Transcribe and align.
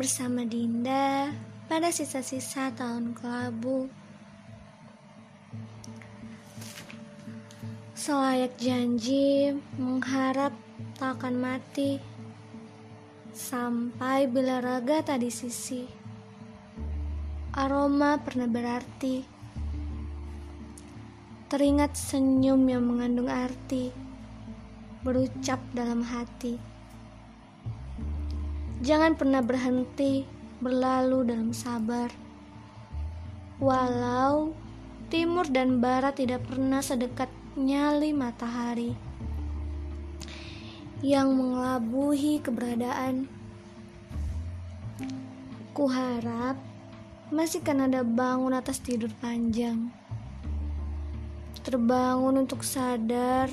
bersama 0.00 0.48
Dinda 0.48 1.28
pada 1.68 1.92
sisa-sisa 1.92 2.72
tahun 2.72 3.12
kelabu. 3.12 3.84
Selayak 7.92 8.56
janji 8.56 9.52
mengharap 9.76 10.56
tak 10.96 11.20
akan 11.20 11.36
mati 11.36 12.00
sampai 13.36 14.24
bila 14.24 14.64
raga 14.64 15.04
tadi 15.04 15.28
sisi. 15.28 15.84
Aroma 17.60 18.16
pernah 18.24 18.48
berarti. 18.48 19.20
Teringat 21.52 21.92
senyum 21.92 22.64
yang 22.72 22.88
mengandung 22.88 23.28
arti 23.28 23.92
berucap 25.04 25.60
dalam 25.76 26.00
hati. 26.00 26.69
Jangan 28.80 29.12
pernah 29.12 29.44
berhenti 29.44 30.24
berlalu 30.56 31.28
dalam 31.28 31.52
sabar. 31.52 32.08
Walau 33.60 34.56
timur 35.12 35.44
dan 35.52 35.84
barat 35.84 36.16
tidak 36.16 36.48
pernah 36.48 36.80
sedekat 36.80 37.28
nyali 37.60 38.16
matahari 38.16 38.96
yang 41.04 41.36
mengelabuhi 41.36 42.40
keberadaan. 42.40 43.28
Kuharap 45.76 46.56
masih 47.28 47.60
kan 47.60 47.84
ada 47.84 48.00
bangun 48.00 48.56
atas 48.56 48.80
tidur 48.80 49.12
panjang. 49.20 49.92
Terbangun 51.60 52.48
untuk 52.48 52.64
sadar 52.64 53.52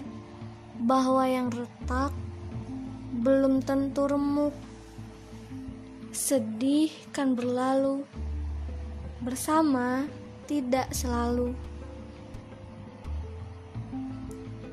bahwa 0.80 1.28
yang 1.28 1.52
retak 1.52 2.16
belum 3.12 3.60
tentu 3.60 4.08
remuk 4.08 4.56
Sedih 6.18 6.90
kan 7.14 7.38
berlalu, 7.38 8.02
bersama 9.22 10.10
tidak 10.50 10.90
selalu. 10.90 11.54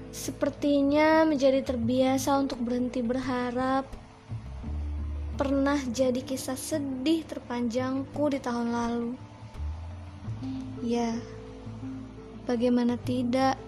Sepertinya 0.08 1.28
menjadi 1.28 1.60
terbiasa 1.60 2.40
untuk 2.40 2.64
berhenti 2.64 3.04
berharap. 3.04 3.84
Pernah 5.36 5.84
jadi 5.92 6.24
kisah 6.24 6.56
sedih 6.56 7.28
terpanjangku 7.28 8.24
di 8.32 8.40
tahun 8.40 8.72
lalu. 8.72 9.10
Ya, 10.80 11.12
bagaimana 12.48 12.96
tidak? 13.04 13.60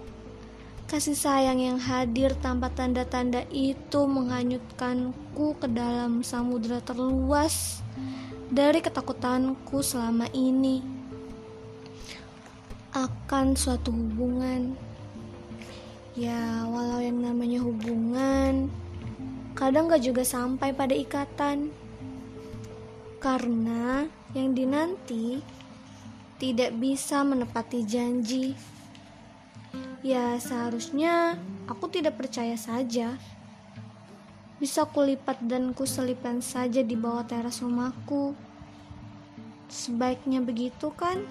Kasih 0.87 1.19
sayang 1.19 1.59
yang 1.59 1.83
hadir 1.83 2.31
tanpa 2.39 2.71
tanda-tanda 2.71 3.43
itu 3.51 4.07
menghanyutkanku 4.07 5.59
ke 5.59 5.67
dalam 5.67 6.23
samudera 6.23 6.79
terluas 6.79 7.83
dari 8.47 8.79
ketakutanku 8.79 9.83
selama 9.83 10.31
ini 10.31 10.87
akan 12.95 13.59
suatu 13.59 13.91
hubungan. 13.91 14.79
Ya, 16.15 16.63
walau 16.71 17.03
yang 17.03 17.19
namanya 17.19 17.67
hubungan 17.67 18.71
kadang 19.59 19.91
gak 19.91 20.07
juga 20.07 20.23
sampai 20.23 20.71
pada 20.71 20.95
ikatan. 20.95 21.75
Karena 23.19 24.07
yang 24.39 24.55
dinanti 24.55 25.43
tidak 26.39 26.79
bisa 26.79 27.27
menepati 27.27 27.83
janji. 27.83 28.55
Ya, 30.07 30.39
seharusnya 30.39 31.35
aku 31.67 31.91
tidak 31.91 32.15
percaya 32.15 32.55
saja. 32.55 33.19
Bisa 34.63 34.87
kulipat 34.87 35.43
dan 35.43 35.75
kuselipkan 35.75 36.39
saja 36.39 36.79
di 36.87 36.95
bawah 36.95 37.27
teras 37.27 37.59
rumahku. 37.59 38.39
Sebaiknya 39.67 40.47
begitu 40.47 40.95
kan? 40.95 41.27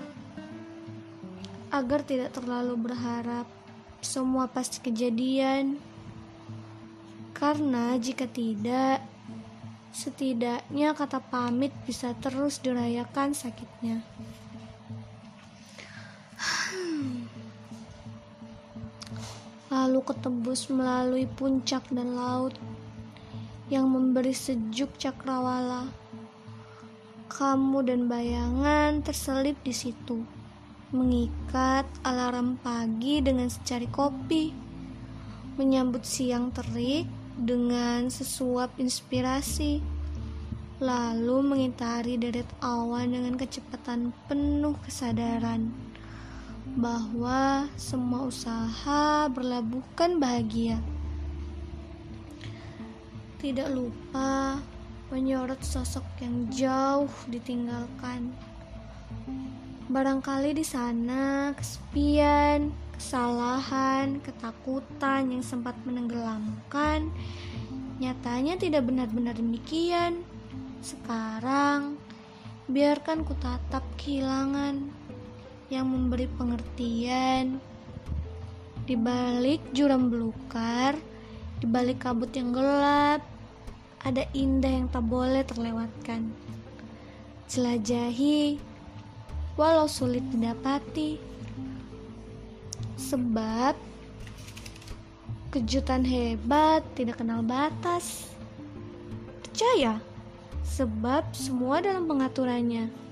Agar 1.71 2.03
tidak 2.03 2.35
terlalu 2.35 2.75
berharap 2.91 3.47
semua 4.03 4.51
pasti 4.51 4.83
kejadian. 4.83 5.79
Karena 7.31 7.95
jika 7.95 8.27
tidak, 8.27 8.99
setidaknya 9.95 10.91
kata 10.91 11.23
pamit 11.23 11.71
bisa 11.87 12.11
terus 12.19 12.59
dirayakan 12.59 13.31
sakitnya. 13.31 14.03
Lalu 19.85 20.01
ketebus 20.01 20.73
melalui 20.73 21.29
puncak 21.29 21.85
dan 21.93 22.17
laut 22.17 22.57
yang 23.69 23.85
memberi 23.85 24.33
sejuk 24.33 24.89
cakrawala. 24.97 25.93
Kamu 27.29 27.85
dan 27.85 28.09
bayangan 28.09 29.05
terselip 29.05 29.53
di 29.61 29.69
situ, 29.69 30.25
mengikat 30.89 31.85
alarm 32.01 32.57
pagi 32.65 33.21
dengan 33.21 33.45
secari 33.45 33.85
kopi, 33.85 34.49
menyambut 35.53 36.01
siang 36.01 36.49
terik 36.49 37.05
dengan 37.37 38.09
sesuap 38.09 38.81
inspirasi, 38.81 39.85
lalu 40.81 41.45
mengitari 41.45 42.17
deret 42.17 42.49
awan 42.65 43.13
dengan 43.13 43.37
kecepatan 43.37 44.17
penuh 44.25 44.73
kesadaran 44.81 45.93
bahwa 46.73 47.69
semua 47.77 48.25
usaha 48.25 49.29
berlabuhkan 49.29 50.17
bahagia. 50.17 50.81
Tidak 53.37 53.69
lupa 53.69 54.57
menyorot 55.13 55.61
sosok 55.61 56.01
yang 56.25 56.49
jauh 56.49 57.13
ditinggalkan. 57.29 58.33
Barangkali 59.85 60.57
di 60.57 60.65
sana 60.65 61.53
kesepian, 61.53 62.73
kesalahan, 62.97 64.17
ketakutan 64.25 65.29
yang 65.29 65.45
sempat 65.45 65.77
menenggelamkan 65.85 67.13
nyatanya 68.01 68.59
tidak 68.59 68.83
benar-benar 68.89 69.37
demikian. 69.37 70.25
Sekarang 70.81 72.01
biarkan 72.65 73.21
ku 73.23 73.37
tatap 73.37 73.85
kehilangan 73.95 75.04
yang 75.69 75.89
memberi 75.89 76.29
pengertian 76.37 77.57
di 78.85 78.93
balik 78.93 79.65
jurang 79.73 80.13
belukar, 80.13 80.93
di 81.57 81.65
balik 81.65 82.05
kabut 82.05 82.29
yang 82.37 82.53
gelap, 82.53 83.25
ada 84.05 84.29
indah 84.37 84.69
yang 84.69 84.87
tak 84.93 85.01
boleh 85.09 85.41
terlewatkan. 85.41 86.29
Jelajahi, 87.49 88.61
walau 89.57 89.89
sulit 89.89 90.21
didapati, 90.29 91.17
sebab 93.01 93.73
kejutan 95.49 96.05
hebat 96.05 96.85
tidak 96.93 97.17
kenal 97.17 97.41
batas. 97.41 98.29
Percaya, 99.41 99.97
sebab 100.61 101.25
semua 101.33 101.81
dalam 101.81 102.05
pengaturannya. 102.05 103.04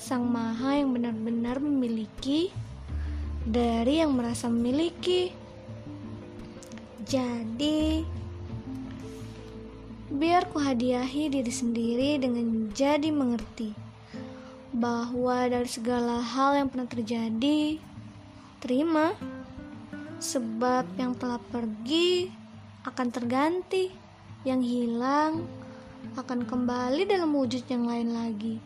Sang 0.00 0.24
Maha 0.24 0.80
yang 0.80 0.96
benar-benar 0.96 1.60
memiliki 1.60 2.48
dari 3.44 4.00
yang 4.00 4.16
merasa 4.16 4.48
memiliki. 4.48 5.28
Jadi, 7.04 8.00
biar 10.08 10.48
ku 10.48 10.56
hadiahi 10.56 11.28
diri 11.28 11.52
sendiri 11.52 12.16
dengan 12.16 12.72
jadi 12.72 13.12
mengerti 13.12 13.76
bahwa 14.72 15.44
dari 15.52 15.68
segala 15.68 16.24
hal 16.24 16.56
yang 16.56 16.72
pernah 16.72 16.88
terjadi, 16.88 17.76
terima, 18.64 19.12
sebab 20.16 20.88
yang 20.96 21.12
telah 21.12 21.44
pergi 21.52 22.32
akan 22.88 23.08
terganti, 23.12 23.92
yang 24.48 24.64
hilang 24.64 25.44
akan 26.16 26.48
kembali 26.48 27.04
dalam 27.04 27.36
wujud 27.36 27.68
yang 27.68 27.84
lain 27.84 28.16
lagi. 28.16 28.56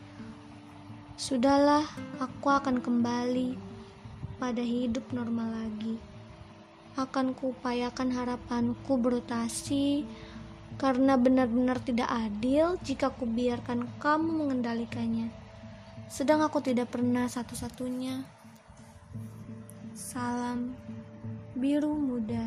Sudahlah, 1.14 1.86
aku 2.18 2.50
akan 2.50 2.82
kembali 2.82 3.54
pada 4.42 4.58
hidup 4.58 5.06
normal 5.14 5.46
lagi. 5.46 5.94
Akan 6.98 7.38
kuupayakan 7.38 8.10
harapanku 8.10 8.98
berotasi 8.98 10.02
karena 10.74 11.14
benar-benar 11.14 11.78
tidak 11.86 12.10
adil 12.10 12.74
jika 12.82 13.14
kubiarkan 13.14 13.86
kamu 14.02 14.42
mengendalikannya. 14.42 15.30
Sedang 16.10 16.42
aku 16.42 16.58
tidak 16.58 16.90
pernah 16.90 17.30
satu-satunya. 17.30 18.26
Salam 19.94 20.74
biru 21.54 21.94
muda. 21.94 22.42